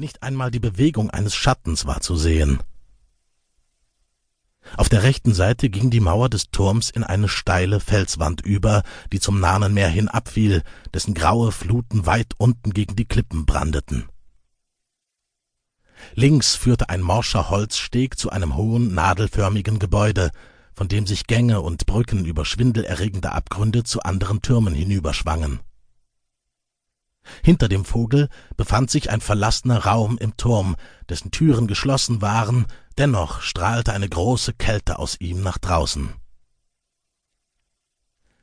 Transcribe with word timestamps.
Nicht 0.00 0.22
einmal 0.22 0.52
die 0.52 0.60
Bewegung 0.60 1.10
eines 1.10 1.34
Schattens 1.34 1.84
war 1.84 2.00
zu 2.00 2.14
sehen. 2.14 2.60
Auf 4.76 4.88
der 4.88 5.02
rechten 5.02 5.34
Seite 5.34 5.70
ging 5.70 5.90
die 5.90 5.98
Mauer 5.98 6.28
des 6.28 6.52
Turms 6.52 6.88
in 6.90 7.02
eine 7.02 7.28
steile 7.28 7.80
Felswand 7.80 8.42
über, 8.42 8.84
die 9.12 9.18
zum 9.18 9.40
Nahnenmeer 9.40 9.88
hin 9.88 10.08
abfiel, 10.08 10.62
dessen 10.94 11.14
graue 11.14 11.50
Fluten 11.50 12.06
weit 12.06 12.34
unten 12.36 12.72
gegen 12.72 12.94
die 12.94 13.06
Klippen 13.06 13.44
brandeten. 13.44 14.08
Links 16.14 16.54
führte 16.54 16.90
ein 16.90 17.02
morscher 17.02 17.50
Holzsteg 17.50 18.16
zu 18.20 18.30
einem 18.30 18.56
hohen, 18.56 18.94
nadelförmigen 18.94 19.80
Gebäude, 19.80 20.30
von 20.76 20.86
dem 20.86 21.08
sich 21.08 21.26
Gänge 21.26 21.60
und 21.60 21.86
Brücken 21.86 22.24
über 22.24 22.44
schwindelerregende 22.44 23.32
Abgründe 23.32 23.82
zu 23.82 24.00
anderen 24.02 24.42
Türmen 24.42 24.74
hinüberschwangen. 24.74 25.58
Hinter 27.42 27.68
dem 27.68 27.84
Vogel 27.84 28.28
befand 28.56 28.90
sich 28.90 29.10
ein 29.10 29.20
verlassener 29.20 29.84
Raum 29.84 30.18
im 30.18 30.36
Turm, 30.36 30.76
dessen 31.08 31.30
Türen 31.30 31.66
geschlossen 31.66 32.22
waren, 32.22 32.66
dennoch 32.96 33.40
strahlte 33.40 33.92
eine 33.92 34.08
große 34.08 34.54
Kälte 34.54 34.98
aus 34.98 35.16
ihm 35.20 35.42
nach 35.42 35.58
draußen. 35.58 36.14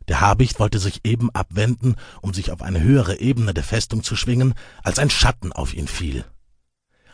Der 0.08 0.22
Habicht 0.22 0.60
wollte 0.60 0.80
sich 0.80 1.02
eben 1.04 1.32
abwenden, 1.32 1.96
um 2.22 2.34
sich 2.34 2.52
auf 2.52 2.62
eine 2.62 2.82
höhere 2.82 3.20
Ebene 3.20 3.54
der 3.54 3.64
Festung 3.64 4.04
zu 4.04 4.16
schwingen, 4.16 4.54
als 4.84 5.00
ein 5.00 5.10
Schatten 5.10 5.52
auf 5.52 5.74
ihn 5.74 5.88
fiel. 5.88 6.26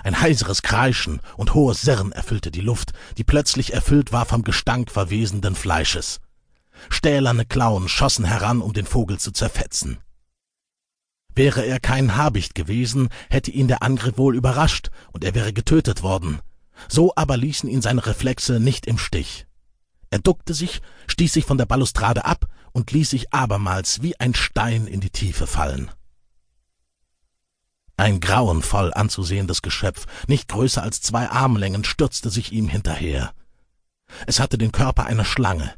Ein 0.03 0.19
heiseres 0.19 0.61
Kreischen 0.61 1.21
und 1.37 1.53
hohes 1.53 1.81
Sirren 1.81 2.11
erfüllte 2.11 2.51
die 2.51 2.61
Luft, 2.61 2.91
die 3.17 3.23
plötzlich 3.23 3.73
erfüllt 3.73 4.11
war 4.11 4.25
vom 4.25 4.43
Gestank 4.43 4.91
verwesenden 4.91 5.55
Fleisches. 5.55 6.19
Stählerne 6.89 7.45
Klauen 7.45 7.87
schossen 7.87 8.25
heran, 8.25 8.61
um 8.61 8.73
den 8.73 8.85
Vogel 8.85 9.19
zu 9.19 9.31
zerfetzen. 9.31 9.99
Wäre 11.41 11.65
er 11.65 11.79
kein 11.79 12.17
Habicht 12.17 12.53
gewesen, 12.53 13.09
hätte 13.31 13.49
ihn 13.49 13.67
der 13.67 13.81
Angriff 13.81 14.19
wohl 14.19 14.35
überrascht, 14.35 14.91
und 15.11 15.23
er 15.23 15.33
wäre 15.33 15.53
getötet 15.53 16.03
worden. 16.03 16.39
So 16.87 17.13
aber 17.15 17.35
ließen 17.35 17.67
ihn 17.67 17.81
seine 17.81 18.05
Reflexe 18.05 18.59
nicht 18.59 18.85
im 18.85 18.99
Stich. 18.99 19.47
Er 20.11 20.19
duckte 20.19 20.53
sich, 20.53 20.83
stieß 21.07 21.33
sich 21.33 21.45
von 21.45 21.57
der 21.57 21.65
Balustrade 21.65 22.25
ab 22.25 22.45
und 22.73 22.91
ließ 22.91 23.09
sich 23.09 23.33
abermals 23.33 24.03
wie 24.03 24.19
ein 24.19 24.35
Stein 24.35 24.85
in 24.85 25.01
die 25.01 25.09
Tiefe 25.09 25.47
fallen. 25.47 25.89
Ein 27.97 28.19
grauenvoll 28.19 28.93
anzusehendes 28.93 29.63
Geschöpf, 29.63 30.05
nicht 30.27 30.47
größer 30.47 30.83
als 30.83 31.01
zwei 31.01 31.27
Armlängen, 31.27 31.83
stürzte 31.85 32.29
sich 32.29 32.51
ihm 32.51 32.67
hinterher. 32.67 33.33
Es 34.27 34.39
hatte 34.39 34.59
den 34.59 34.71
Körper 34.71 35.07
einer 35.07 35.25
Schlange, 35.25 35.73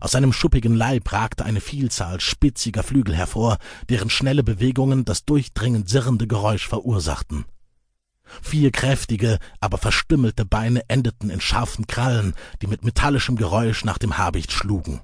aus 0.00 0.12
seinem 0.12 0.32
schuppigen 0.32 0.74
Leib 0.74 1.12
ragte 1.12 1.44
eine 1.44 1.60
Vielzahl 1.60 2.20
spitziger 2.20 2.82
Flügel 2.82 3.14
hervor, 3.14 3.58
deren 3.88 4.10
schnelle 4.10 4.42
Bewegungen 4.42 5.04
das 5.04 5.24
durchdringend 5.24 5.88
sirrende 5.88 6.26
Geräusch 6.26 6.68
verursachten. 6.68 7.44
Vier 8.42 8.70
kräftige, 8.70 9.38
aber 9.60 9.78
verstümmelte 9.78 10.44
Beine 10.44 10.82
endeten 10.88 11.30
in 11.30 11.40
scharfen 11.40 11.86
Krallen, 11.86 12.34
die 12.60 12.66
mit 12.66 12.84
metallischem 12.84 13.36
Geräusch 13.36 13.84
nach 13.84 13.98
dem 13.98 14.18
Habicht 14.18 14.52
schlugen. 14.52 15.00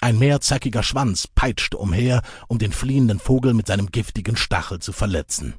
Ein 0.00 0.18
mehrzackiger 0.18 0.84
Schwanz 0.84 1.26
peitschte 1.26 1.76
umher, 1.76 2.22
um 2.46 2.58
den 2.58 2.72
fliehenden 2.72 3.18
Vogel 3.18 3.52
mit 3.54 3.66
seinem 3.66 3.90
giftigen 3.90 4.36
Stachel 4.36 4.78
zu 4.78 4.92
verletzen. 4.92 5.54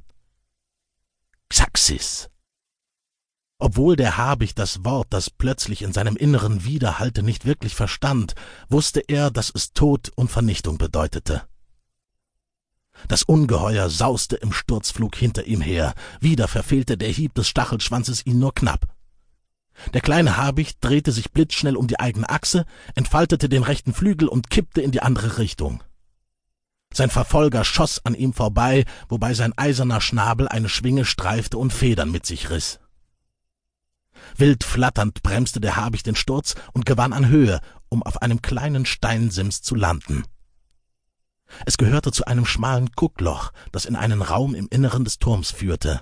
Xaxis, 1.50 2.30
obwohl 3.60 3.98
der 3.98 4.18
Habicht 4.18 4.58
das 4.58 4.86
Wort, 4.86 5.08
das 5.12 5.30
plötzlich 5.30 5.82
in 5.82 5.94
seinem 5.94 6.16
Inneren 6.16 6.64
widerhallte, 6.64 7.22
nicht 7.22 7.46
wirklich 7.46 7.76
verstand, 7.76 8.34
wusste 8.70 9.02
er, 9.02 9.30
dass 9.30 9.52
es 9.54 9.74
Tod 9.74 10.12
und 10.16 10.32
Vernichtung 10.32 10.78
bedeutete. 10.78 11.44
Das 13.08 13.24
Ungeheuer 13.24 13.90
sauste 13.90 14.38
im 14.38 14.52
Sturzflug 14.52 15.16
hinter 15.16 15.46
ihm 15.46 15.62
her, 15.62 15.94
wieder 16.20 16.48
verfehlte 16.48 16.98
der 16.98 17.10
Hieb 17.10 17.34
des 17.36 17.48
Stachelschwanzes 17.48 18.26
ihn 18.26 18.40
nur 18.40 18.54
knapp. 18.54 18.88
Der 19.94 20.02
kleine 20.02 20.38
Habicht 20.38 20.78
drehte 20.82 21.12
sich 21.12 21.32
blitzschnell 21.32 21.78
um 21.78 21.88
die 21.88 22.00
eigene 22.00 22.30
Achse, 22.30 22.66
entfaltete 22.96 23.50
den 23.50 23.64
rechten 23.64 23.94
Flügel 23.94 24.28
und 24.28 24.50
kippte 24.50 24.81
in 24.81 24.92
die 24.92 25.02
andere 25.02 25.38
Richtung. 25.38 25.84
Sein 26.94 27.09
Verfolger 27.09 27.64
schoss 27.64 28.03
an 28.06 28.16
ihm 28.16 28.34
vorbei, 28.34 28.86
wobei 29.09 29.34
sein 29.34 29.53
eiserner 29.58 30.02
Schnabel 30.02 30.48
eine 30.48 30.69
Schwinge 30.69 31.06
streifte 31.06 31.58
und 31.58 31.72
Federn 31.72 32.12
mit 32.12 32.25
sich 32.25 32.50
riss. 32.50 32.80
Wild 34.38 34.63
flatternd 34.63 35.22
bremste 35.24 35.59
der 35.59 35.75
Habicht 35.75 36.06
den 36.06 36.16
Sturz 36.16 36.56
und 36.74 36.85
gewann 36.85 37.13
an 37.13 37.28
Höhe, 37.28 37.59
um 37.90 38.03
auf 38.03 38.22
einem 38.22 38.41
kleinen 38.41 38.85
Steinsims 38.85 39.62
zu 39.62 39.75
landen. 39.75 40.24
Es 41.66 41.78
gehörte 41.78 42.12
zu 42.12 42.25
einem 42.25 42.46
schmalen 42.46 42.91
Guckloch, 42.96 43.52
das 43.72 43.85
in 43.85 43.96
einen 43.96 44.22
Raum 44.22 44.56
im 44.56 44.68
Inneren 44.69 45.03
des 45.03 45.19
Turms 45.19 45.52
führte. 45.52 46.02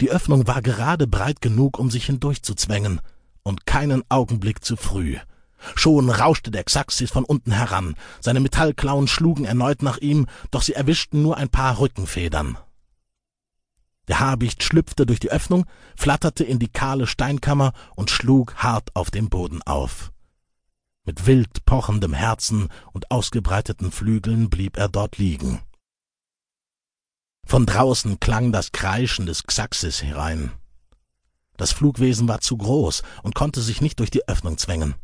Die 0.00 0.10
Öffnung 0.10 0.46
war 0.46 0.62
gerade 0.62 1.06
breit 1.06 1.40
genug, 1.40 1.78
um 1.78 1.90
sich 1.90 2.06
hindurchzuzwängen, 2.06 3.00
und 3.42 3.66
keinen 3.66 4.04
Augenblick 4.08 4.64
zu 4.64 4.76
früh. 4.76 5.16
Schon 5.74 6.10
rauschte 6.10 6.50
der 6.50 6.64
Xaxis 6.64 7.10
von 7.10 7.24
unten 7.24 7.52
heran, 7.52 7.96
seine 8.20 8.40
Metallklauen 8.40 9.08
schlugen 9.08 9.44
erneut 9.44 9.82
nach 9.82 9.98
ihm, 9.98 10.26
doch 10.50 10.62
sie 10.62 10.74
erwischten 10.74 11.22
nur 11.22 11.36
ein 11.36 11.48
paar 11.48 11.78
Rückenfedern. 11.78 12.58
Der 14.08 14.20
Habicht 14.20 14.62
schlüpfte 14.62 15.06
durch 15.06 15.20
die 15.20 15.30
Öffnung, 15.30 15.64
flatterte 15.96 16.44
in 16.44 16.58
die 16.58 16.68
kahle 16.68 17.06
Steinkammer 17.06 17.72
und 17.94 18.10
schlug 18.10 18.56
hart 18.56 18.94
auf 18.94 19.10
dem 19.10 19.28
Boden 19.28 19.62
auf. 19.62 20.12
Mit 21.04 21.26
wild 21.26 21.64
pochendem 21.64 22.12
Herzen 22.12 22.68
und 22.92 23.10
ausgebreiteten 23.10 23.90
Flügeln 23.90 24.50
blieb 24.50 24.76
er 24.76 24.88
dort 24.88 25.18
liegen. 25.18 25.60
Von 27.44 27.66
draußen 27.66 28.20
klang 28.20 28.52
das 28.52 28.72
Kreischen 28.72 29.26
des 29.26 29.44
Xaxis 29.44 30.02
herein. 30.02 30.52
Das 31.56 31.72
Flugwesen 31.72 32.28
war 32.28 32.40
zu 32.40 32.56
groß 32.56 33.02
und 33.22 33.34
konnte 33.34 33.60
sich 33.60 33.80
nicht 33.80 33.98
durch 33.98 34.10
die 34.10 34.26
Öffnung 34.28 34.58
zwängen. 34.58 34.94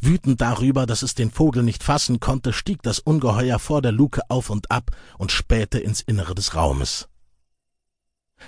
Wütend 0.00 0.40
darüber, 0.40 0.86
dass 0.86 1.02
es 1.02 1.14
den 1.14 1.30
Vogel 1.30 1.62
nicht 1.62 1.84
fassen 1.84 2.20
konnte, 2.20 2.52
stieg 2.52 2.82
das 2.82 2.98
Ungeheuer 2.98 3.58
vor 3.58 3.82
der 3.82 3.92
Luke 3.92 4.22
auf 4.28 4.50
und 4.50 4.70
ab 4.70 4.90
und 5.18 5.30
spähte 5.30 5.78
ins 5.78 6.00
Innere 6.00 6.34
des 6.34 6.54
Raumes. 6.54 7.08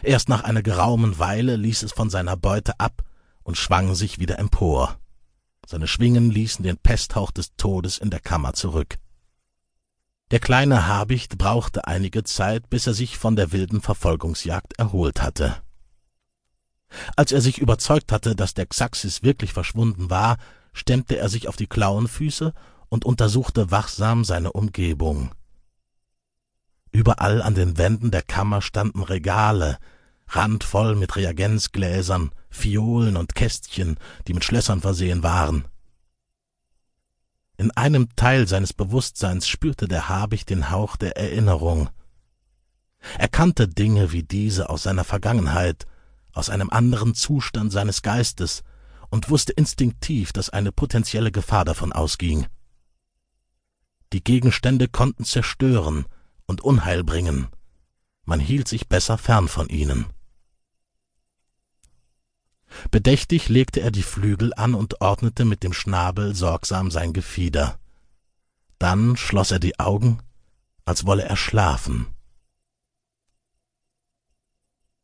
Erst 0.03 0.28
nach 0.28 0.45
einer 0.45 0.62
geraumen 0.62 1.19
Weile 1.19 1.56
ließ 1.56 1.83
es 1.83 1.93
von 1.93 2.11
seiner 2.11 2.37
Beute 2.37 2.78
ab 2.78 3.03
und 3.43 3.56
schwang 3.56 3.95
sich 3.95 4.19
wieder 4.19 4.39
empor. 4.39 4.99
Seine 5.67 5.87
Schwingen 5.87 6.31
ließen 6.31 6.65
den 6.65 6.77
Pesthauch 6.77 7.31
des 7.31 7.55
Todes 7.56 7.99
in 7.99 8.11
der 8.11 8.21
Kammer 8.21 8.55
zurück. 8.55 8.99
Der 10.31 10.41
kleine 10.41 10.87
Habicht 10.87 11.39
brauchte 11.39 11.87
einige 11.87 12.23
Zeit, 12.23 12.71
bis 12.71 12.87
er 12.87 12.95
sich 12.95 13.19
von 13.19 13.37
der 13.37 13.53
wilden 13.53 13.81
Verfolgungsjagd 13.81 14.78
erholt 14.78 15.23
hatte. 15.23 15.61
Als 17.17 17.33
er 17.33 17.41
sich 17.41 17.59
überzeugt 17.59 18.12
hatte, 18.12 18.34
dass 18.37 18.55
der 18.55 18.67
Xaxis 18.67 19.22
wirklich 19.22 19.53
verschwunden 19.53 20.11
war, 20.11 20.39
stemmte 20.72 21.17
er 21.17 21.28
sich 21.28 21.49
auf 21.49 21.57
die 21.57 21.67
Klauenfüße 21.67 22.53
und 22.89 23.05
untersuchte 23.05 23.71
wachsam 23.71 24.25
seine 24.25 24.53
Umgebung. 24.53 25.33
Überall 26.93 27.41
an 27.43 27.55
den 27.55 27.78
Wänden 27.78 28.11
der 28.11 28.23
Kammer 28.23 28.62
standen 28.62 29.03
Regale, 29.03 29.78
randvoll 30.28 30.97
mit 30.97 31.17
Reagenzgläsern, 31.17 32.33
Fiolen 32.51 33.17
und 33.17 33.34
Kästchen, 33.34 33.97
die 34.27 34.34
mit 34.34 34.45
Schlössern 34.45 34.81
versehen 34.81 35.23
waren. 35.23 35.65
In 37.56 37.71
einem 37.73 38.09
Teil 38.17 38.49
seines 38.49 38.73
Bewusstseins 38.73 39.47
spürte 39.47 39.87
der 39.87 40.09
Habicht 40.09 40.51
den 40.51 40.71
Hauch 40.71 40.97
der 40.97 41.17
Erinnerung. 41.17 41.91
Er 43.19 43.28
kannte 43.28 43.69
Dinge 43.69 44.12
wie 44.12 44.22
diese 44.22 44.69
aus 44.71 44.83
seiner 44.83 45.05
Vergangenheit, 45.05 45.87
aus 46.33 46.51
einem 46.51 46.71
anderen 46.71 47.15
Zustand 47.15 47.72
seines 47.72 48.03
Geistes 48.03 48.62
und 49.11 49.31
wusste 49.31 49.53
instinktiv, 49.53 50.33
dass 50.33 50.51
eine 50.51 50.72
potenzielle 50.72 51.33
Gefahr 51.33 51.65
davon 51.65 51.93
ausging. 51.93 52.47
Die 54.12 54.25
Gegenstände 54.25 54.89
konnten 54.89 55.25
zerstören, 55.25 56.07
und 56.50 56.61
Unheil 56.61 57.05
bringen. 57.05 57.47
Man 58.27 58.41
hielt 58.41 58.69
sich 58.69 58.88
besser 58.88 59.16
fern 59.16 59.49
von 59.49 59.69
ihnen. 59.69 60.07
Bedächtig 62.91 63.48
legte 63.48 63.80
er 63.80 63.91
die 63.91 64.03
Flügel 64.03 64.53
an 64.54 64.74
und 64.74 65.01
ordnete 65.01 65.45
mit 65.45 65.63
dem 65.63 65.72
Schnabel 65.72 66.34
sorgsam 66.34 66.91
sein 66.91 67.13
Gefieder. 67.13 67.78
Dann 68.78 69.16
schloss 69.16 69.51
er 69.51 69.60
die 69.60 69.78
Augen, 69.78 70.21
als 70.84 71.07
wolle 71.07 71.24
er 71.24 71.36
schlafen. 71.36 72.07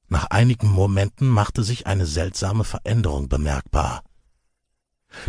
Nach 0.08 0.26
einigen 0.26 0.68
Momenten 0.68 1.28
machte 1.28 1.64
sich 1.64 1.86
eine 1.86 2.06
seltsame 2.06 2.64
Veränderung 2.64 3.28
bemerkbar. 3.28 4.02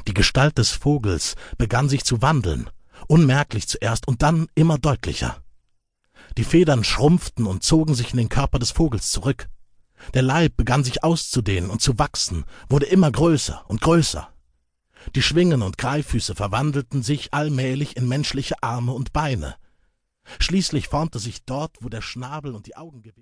Die 0.08 0.14
Gestalt 0.14 0.58
des 0.58 0.72
Vogels 0.72 1.36
begann 1.58 1.90
sich 1.90 2.04
zu 2.04 2.22
wandeln, 2.22 2.70
unmerklich 3.08 3.68
zuerst 3.68 4.08
und 4.08 4.22
dann 4.22 4.48
immer 4.56 4.78
deutlicher. 4.78 5.42
Die 6.38 6.44
Federn 6.44 6.84
schrumpften 6.84 7.48
und 7.48 7.64
zogen 7.64 7.96
sich 7.96 8.12
in 8.12 8.18
den 8.18 8.30
Körper 8.30 8.60
des 8.60 8.70
Vogels 8.70 9.10
zurück. 9.10 9.50
Der 10.14 10.22
Leib 10.22 10.56
begann 10.56 10.84
sich 10.84 11.04
auszudehnen 11.04 11.72
und 11.72 11.82
zu 11.82 11.98
wachsen, 11.98 12.46
wurde 12.70 12.86
immer 12.86 13.12
größer 13.12 13.66
und 13.68 13.82
größer. 13.82 14.30
Die 15.16 15.24
Schwingen 15.24 15.64
und 15.64 15.80
Greiffüße 15.80 16.36
verwandelten 16.36 17.02
sich 17.02 17.34
allmählich 17.34 17.98
in 17.98 18.08
menschliche 18.08 18.62
Arme 18.62 18.94
und 18.94 19.14
Beine. 19.14 19.56
Schließlich 20.40 20.90
formte 20.90 21.18
sich 21.18 21.44
dort, 21.46 21.78
wo 21.82 21.90
der 21.90 22.02
Schnabel 22.02 22.54
und 22.54 22.68
die 22.68 22.78
Augen 22.78 23.02
gewesen 23.02 23.16